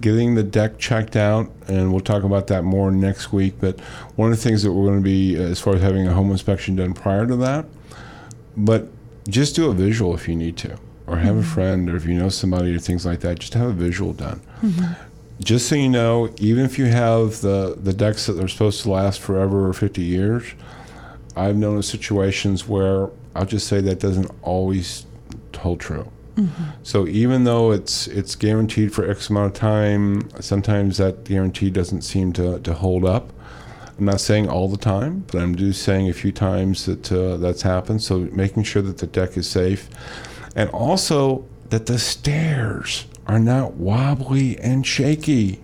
[0.00, 3.54] getting the deck checked out, and we'll talk about that more next week.
[3.60, 3.80] But
[4.16, 6.12] one of the things that we're going to be uh, as far as having a
[6.12, 7.64] home inspection done prior to that,
[8.56, 8.88] but
[9.26, 11.48] just do a visual if you need to, or have a mm-hmm.
[11.48, 13.38] friend, or if you know somebody, or things like that.
[13.38, 14.42] Just have a visual done.
[14.60, 14.92] Mm-hmm.
[15.40, 18.90] Just so you know, even if you have the the decks that are supposed to
[18.90, 20.44] last forever or 50 years,
[21.36, 25.06] I've known of situations where I'll just say that doesn't always
[25.56, 26.10] hold true.
[26.82, 32.02] So even though it's it's guaranteed for X amount of time, sometimes that guarantee doesn't
[32.02, 33.32] seem to, to hold up.
[33.96, 37.36] I'm not saying all the time, but I'm just saying a few times that uh,
[37.36, 38.02] that's happened.
[38.02, 39.88] So making sure that the deck is safe,
[40.56, 45.60] and also that the stairs are not wobbly and shaky.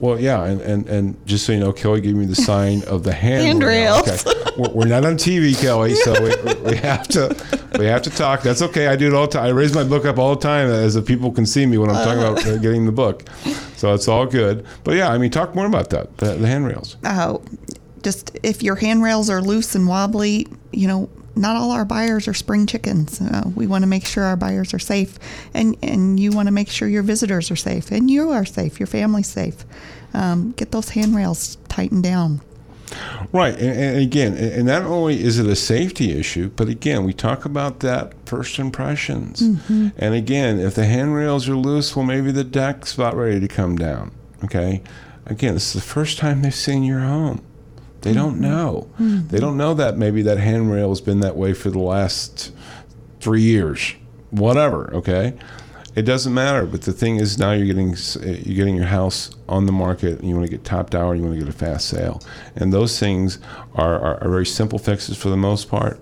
[0.00, 3.02] Well, yeah, and, and, and just so you know, Kelly gave me the sign of
[3.02, 3.96] the handrail.
[3.96, 4.26] Handrails.
[4.26, 4.52] Okay.
[4.56, 7.36] We're, we're not on TV, Kelly, so we, we have to
[7.78, 8.42] we have to talk.
[8.42, 8.86] That's okay.
[8.86, 9.46] I do it all the time.
[9.46, 11.90] I raise my book up all the time as if people can see me when
[11.90, 13.28] I'm talking about uh, getting the book.
[13.76, 14.64] So it's all good.
[14.84, 16.16] But yeah, I mean, talk more about that.
[16.18, 16.96] The, the handrails.
[17.04, 17.42] Oh,
[18.02, 21.08] just if your handrails are loose and wobbly, you know,
[21.38, 23.20] not all our buyers are spring chickens.
[23.20, 25.18] Uh, we want to make sure our buyers are safe,
[25.54, 28.80] and and you want to make sure your visitors are safe, and you are safe,
[28.80, 29.64] your family's safe.
[30.14, 32.40] Um, get those handrails tightened down.
[33.32, 37.04] Right, and, and again, and and not only is it a safety issue, but again,
[37.04, 39.42] we talk about that first impressions.
[39.98, 43.76] And again, if the handrails are loose, well, maybe the deck's about ready to come
[43.76, 44.10] down.
[44.44, 44.82] Okay,
[45.26, 47.42] again, this is the first time they've seen your home.
[48.08, 48.42] They don't mm-hmm.
[48.42, 48.88] know.
[48.96, 49.28] Hmm.
[49.28, 52.52] They don't know that maybe that handrail has been that way for the last
[53.20, 53.94] three years,
[54.30, 54.92] whatever.
[54.94, 55.34] Okay,
[55.94, 56.64] it doesn't matter.
[56.66, 60.18] But the thing is, now you're getting uh, you're getting your house on the market,
[60.18, 62.22] and you want to get top dollar, you want to get a fast sale,
[62.56, 63.38] and those things
[63.74, 66.00] are, are, are very simple fixes for the most part.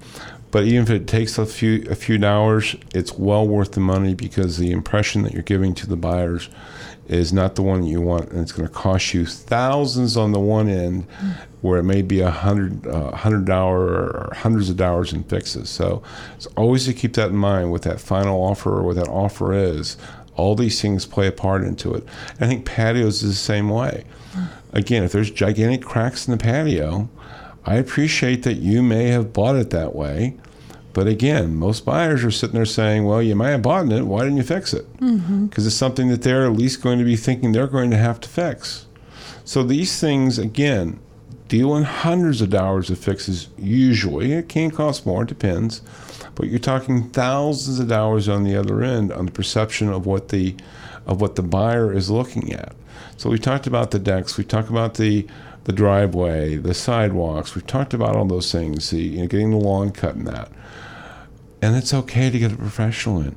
[0.51, 4.15] But even if it takes a few a few hours, it's well worth the money
[4.15, 6.49] because the impression that you're giving to the buyers
[7.09, 10.33] is not the one that you want, and it's going to cost you thousands on
[10.33, 11.31] the one end, hmm.
[11.67, 15.69] Where it may be a hundred uh, hundred dollar or hundreds of dollars in fixes.
[15.69, 16.03] So
[16.37, 19.53] it's always to keep that in mind with that final offer or what that offer
[19.53, 19.97] is.
[20.37, 22.05] All these things play a part into it.
[22.35, 24.05] And I think patios is the same way.
[24.73, 27.09] Again, if there's gigantic cracks in the patio,
[27.65, 30.35] I appreciate that you may have bought it that way,
[30.93, 34.05] But again, most buyers are sitting there saying, well, you might have bought it.
[34.07, 34.87] Why didn't you fix it?
[35.49, 38.19] Because it's something that they're at least going to be thinking they're going to have
[38.21, 38.87] to fix.
[39.45, 40.99] So these things, again,
[41.49, 44.33] deal in hundreds of dollars of fixes usually.
[44.33, 45.83] It can cost more, it depends.
[46.35, 50.29] But you're talking thousands of dollars on the other end on the perception of what
[50.29, 50.55] the
[51.07, 52.75] of what the buyer is looking at.
[53.17, 55.27] So we talked about the decks, we talked about the
[55.65, 59.57] the driveway, the sidewalks, we've talked about all those things, the, you know, getting the
[59.57, 60.49] lawn cut and that.
[61.61, 63.37] And it's okay to get a professional in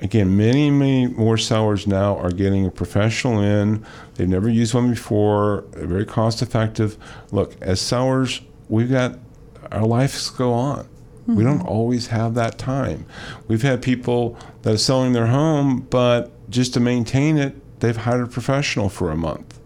[0.00, 3.84] again, many, many more sellers now are getting a professional in.
[4.14, 5.64] They've never used one before.
[5.72, 6.96] They're very cost effective.
[7.30, 9.18] Look, as sellers, we've got
[9.72, 10.88] our lives go on.
[11.26, 11.68] We don't mm-hmm.
[11.68, 13.04] always have that time.
[13.48, 18.22] We've had people that are selling their home, but just to maintain it, they've hired
[18.22, 19.58] a professional for a month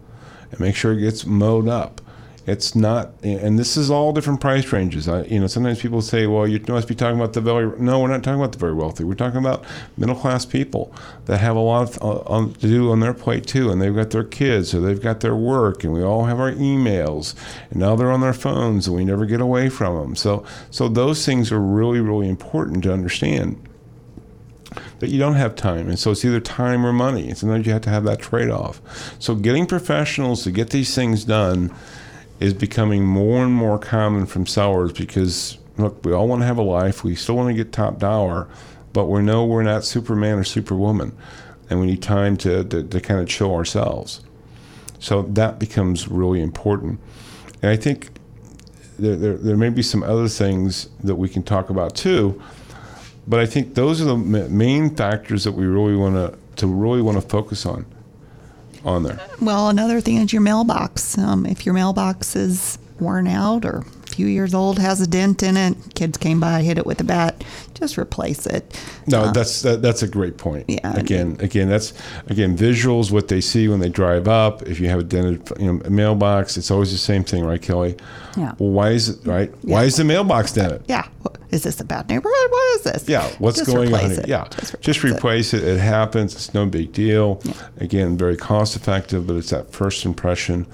[0.49, 2.01] and make sure it gets mowed up.
[2.47, 5.07] It's not, and this is all different price ranges.
[5.07, 7.99] I, you know, sometimes people say, "Well, you must be talking about the very." No,
[7.99, 9.03] we're not talking about the very wealthy.
[9.03, 9.63] We're talking about
[9.95, 10.91] middle class people
[11.25, 13.93] that have a lot of, uh, on, to do on their plate too, and they've
[13.93, 17.35] got their kids, or they've got their work, and we all have our emails,
[17.69, 20.15] and now they're on their phones, and we never get away from them.
[20.15, 23.61] So, so those things are really, really important to understand
[24.99, 25.89] that you don't have time.
[25.89, 27.27] And so it's either time or money.
[27.27, 28.81] And sometimes you have to have that trade off.
[29.19, 31.73] So getting professionals to get these things done
[32.41, 36.57] is becoming more and more common from sellers because, look, we all want to have
[36.57, 37.03] a life.
[37.03, 38.49] We still want to get top dollar,
[38.91, 41.15] but we know we're not Superman or Superwoman.
[41.69, 44.19] And we need time to, to, to kind of chill ourselves.
[44.99, 46.99] So that becomes really important.
[47.61, 48.09] And I think
[48.99, 52.41] there, there, there may be some other things that we can talk about too
[53.27, 57.01] but I think those are the main factors that we really want to to really
[57.01, 57.85] want to focus on
[58.85, 59.19] on there.
[59.41, 61.17] Well, another thing is your mailbox.
[61.17, 65.41] Um, if your mailbox is worn out or a few years old, has a dent
[65.41, 68.79] in it, kids came by, hit it with a bat, just replace it.
[69.07, 70.65] No, Uh, that's that, that's a great point.
[70.67, 70.93] Yeah.
[70.95, 71.93] Again, again, that's
[72.27, 73.11] again visuals.
[73.11, 74.61] What they see when they drive up.
[74.63, 77.95] If you have a dented you know, mailbox, it's always the same thing, right, Kelly?
[78.37, 78.53] Yeah.
[78.59, 79.51] Well, why is it right?
[79.63, 80.83] Why is the mailbox dented?
[80.87, 81.07] yeah.
[81.51, 82.49] Is this a bad neighborhood?
[82.49, 83.09] What is this?
[83.09, 84.09] Yeah, what's Just going on?
[84.09, 84.19] here?
[84.21, 84.27] it.
[84.27, 85.63] Yeah, Just just replace it.
[85.63, 85.67] it.
[85.75, 85.79] it.
[85.79, 86.33] happens.
[86.33, 87.41] It's no big deal.
[87.43, 87.53] Yeah.
[87.77, 90.65] Again, very cost effective, but it's that first impression.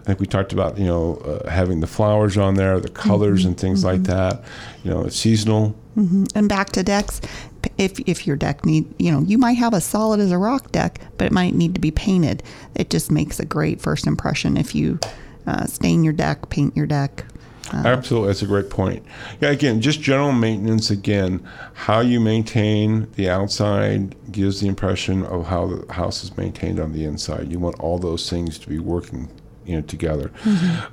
[0.00, 3.40] I think we talked about you know uh, having the flowers on there, the colors
[3.40, 3.48] Mm-hmm.
[3.48, 4.44] and things like that.
[4.84, 5.74] You know, it's seasonal.
[6.34, 7.22] And back to decks,
[7.78, 10.70] if if your deck need, you know, you might have a solid as a rock
[10.70, 12.42] deck, but it might need to be painted.
[12.74, 15.00] It just makes a great first impression if you
[15.46, 17.24] uh, stain your deck, paint your deck.
[17.72, 19.04] Absolutely, that's a great point.
[19.40, 20.90] Yeah, again, just general maintenance.
[20.90, 26.80] Again, how you maintain the outside gives the impression of how the house is maintained
[26.80, 27.50] on the inside.
[27.50, 29.28] You want all those things to be working,
[29.64, 30.30] you know, together.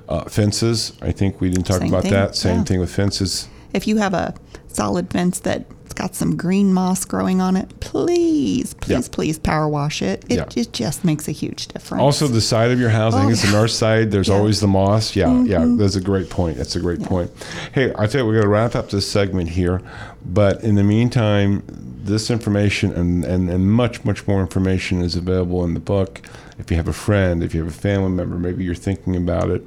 [0.08, 0.92] Uh, fences.
[1.02, 1.84] I think we didn't talk Mm-hmm.
[1.84, 2.36] Same about thing, that.
[2.36, 2.64] Same yeah.
[2.64, 3.48] thing with fences.
[3.72, 4.34] If you have a
[4.68, 9.08] solid fence that's got some green moss growing on it, please, please, Yeah.
[9.12, 10.24] please power wash it.
[10.28, 10.44] It, Yeah.
[10.56, 12.02] it just makes a huge difference.
[12.02, 13.14] Also, the side of your house.
[13.14, 14.10] I think Oh, it's the north side.
[14.10, 14.28] There's.
[14.28, 14.36] Mm-hmm.
[14.38, 15.14] always the moss.
[15.16, 15.64] Yeah, yeah.
[15.66, 16.56] That's a great point.
[16.56, 17.30] That's a great point.
[17.72, 19.80] Hey, I tell you, we're going to wrap up this segment here,
[20.24, 21.62] but in the meantime,
[22.04, 26.20] this information and, and, and much much more information is available in the book.
[26.58, 29.50] If you have a friend, if you have a family member, maybe you're thinking about
[29.50, 29.66] it.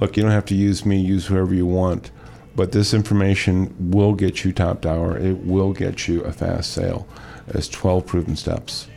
[0.00, 1.00] Look, you don't have to use me.
[1.00, 2.10] Use whoever you want.
[2.56, 5.18] But this information will get you top dollar.
[5.18, 7.06] It will get you a fast sale.
[7.48, 8.88] It's 12 proven steps.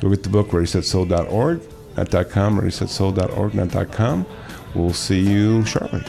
[0.00, 1.62] Go get the book, readysetsold.org,
[1.96, 4.26] not .com, readysetsold.org, not .com.
[4.74, 6.04] We'll see you shortly.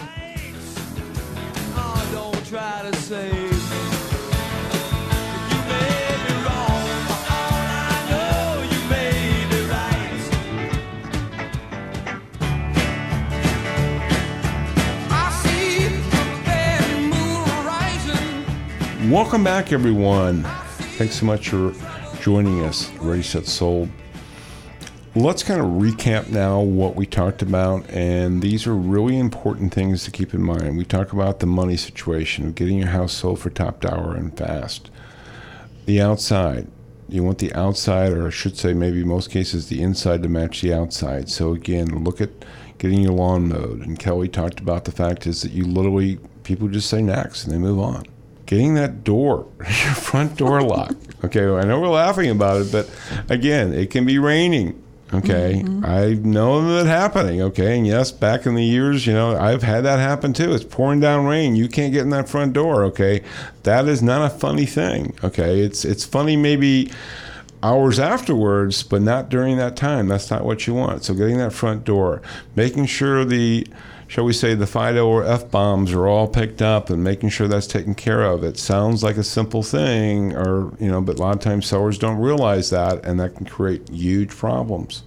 [19.10, 20.44] Welcome back, everyone.
[20.98, 21.74] Thanks so much for
[22.20, 23.88] joining us, Ready, Set, Sold.
[25.16, 30.04] Let's kind of recap now what we talked about, and these are really important things
[30.04, 30.78] to keep in mind.
[30.78, 34.92] We talk about the money situation, getting your house sold for top dollar and fast.
[35.86, 36.68] The outside,
[37.08, 40.60] you want the outside, or I should say, maybe most cases, the inside to match
[40.62, 41.30] the outside.
[41.30, 42.32] So again, look at
[42.78, 43.88] getting your lawn mowed.
[43.88, 47.54] And Kelly talked about the fact is that you literally people just say next and
[47.54, 48.04] they move on.
[48.48, 50.96] Getting that door, your front door locked.
[51.24, 52.90] Okay, I know we're laughing about it, but
[53.30, 54.82] again, it can be raining.
[55.14, 55.86] Okay, mm-hmm.
[55.86, 57.42] I know that happening.
[57.42, 60.54] Okay, and yes, back in the years, you know, I've had that happen too.
[60.54, 61.56] It's pouring down rain.
[61.56, 62.84] You can't get in that front door.
[62.86, 63.22] Okay,
[63.64, 65.14] that is not a funny thing.
[65.24, 66.92] Okay, it's it's funny maybe
[67.64, 70.08] hours afterwards, but not during that time.
[70.08, 71.04] That's not what you want.
[71.04, 72.22] So getting that front door,
[72.56, 73.68] making sure the
[74.08, 77.48] shall we say the FIDO or F bombs are all picked up and making sure
[77.48, 78.44] that's taken care of.
[78.44, 81.98] It sounds like a simple thing or you know, but a lot of times sellers
[81.98, 85.04] don't realize that and that can create huge problems.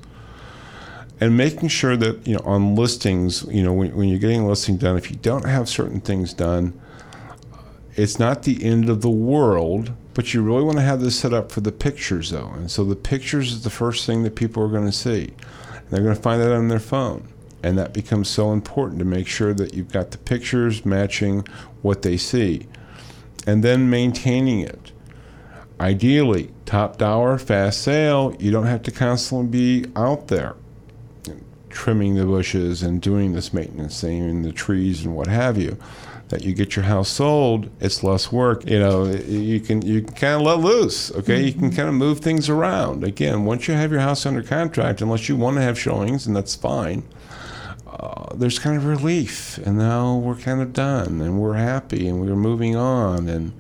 [1.23, 4.49] And making sure that, you know, on listings, you know, when, when you're getting a
[4.49, 6.81] listing done, if you don't have certain things done,
[7.95, 11.35] it's not the end of the world, but you really want to have this set
[11.35, 12.51] up for the pictures, though.
[12.57, 15.35] And so the pictures is the first thing that people are going to see.
[15.75, 17.29] And they're going to find that on their phone.
[17.63, 21.47] And that becomes so important to make sure that you've got the pictures matching
[21.83, 22.67] what they see.
[23.47, 24.93] And then maintaining it.
[25.79, 30.57] Ideally, top dollar, fast sale, you don't have to constantly be out there
[31.71, 35.79] trimming the bushes and doing this maintenance thing the trees and what have you
[36.31, 38.65] that you get your house sold, it's less work.
[38.69, 41.11] You know, you can you can kind of let loose.
[41.13, 43.05] Okay, you can kind of move things around.
[43.05, 46.35] Again, once you have your house under contract, unless you want to have showings, and
[46.35, 47.03] that's fine.
[48.01, 52.21] Uh, there's kind of relief, and now we're kind of done, and we're happy, and
[52.21, 53.53] we're moving on, and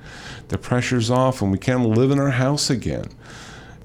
[0.49, 3.05] the pressure's off, and we kind of live in our house again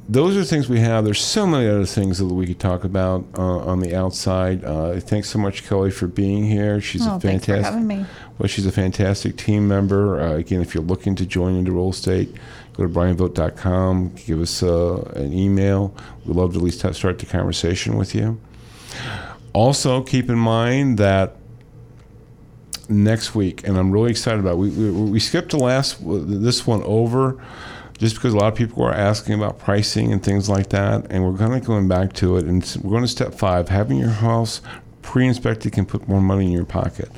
[0.08, 1.04] those are things we have.
[1.04, 4.64] There's so many other things that we could talk about uh, on the outside.
[4.64, 6.80] Uh, thanks so much, Kelly, for being here.
[6.80, 7.46] She's oh, a fantastic.
[7.48, 8.06] Thanks for having me.
[8.38, 10.22] Well, she's a fantastic team member.
[10.22, 12.34] Uh, again, if you're looking to join into real estate,
[12.74, 14.14] go to bryanvogt.com.
[14.16, 15.96] Give us uh, an email.
[16.26, 18.40] We'd love to at least start the conversation with you.
[19.56, 21.38] Also, keep in mind that
[22.90, 24.56] next week, and I'm really excited about.
[24.56, 27.42] It, we, we we skipped the last this one over
[27.98, 31.08] just because a lot of people are asking about pricing and things like that.
[31.10, 32.44] And we're going to go back to it.
[32.44, 34.60] And we're going to step five having your house
[35.02, 37.10] pre inspected can put more money in your pocket.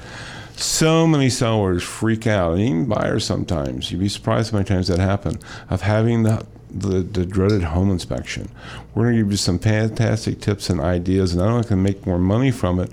[0.55, 3.91] So many sellers freak out, and even buyers sometimes.
[3.91, 7.91] You'd be surprised how many times that happens of having the the, the dreaded home
[7.91, 8.49] inspection.
[8.93, 12.05] We're going to give you some fantastic tips and ideas, and not only can make
[12.05, 12.91] more money from it,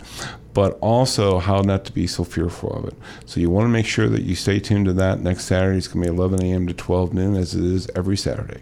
[0.55, 2.95] but also how not to be so fearful of it.
[3.27, 5.21] So you want to make sure that you stay tuned to that.
[5.21, 6.67] Next Saturday it's going to be 11 a.m.
[6.69, 8.61] to 12 noon, as it is every Saturday.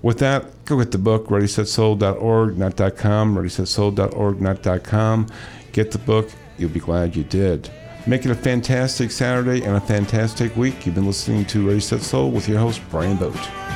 [0.00, 5.26] With that, go get the book, readysetsold.org, not .com, readysetsold.org, not .com.
[5.72, 6.30] Get the book.
[6.58, 7.70] You'll be glad you did.
[8.06, 10.86] Make it a fantastic Saturday and a fantastic week.
[10.86, 13.71] You've been listening to Ready Set Sold with your host, Brian Vogt.